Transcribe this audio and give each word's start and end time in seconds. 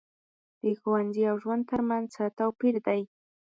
د 0.61 0.63
ښوونځي 0.81 1.23
او 1.31 1.35
ژوند 1.43 1.63
تر 1.71 1.81
منځ 1.89 2.05
څه 2.15 2.23
توپیر 2.39 2.75
دی. 2.87 3.01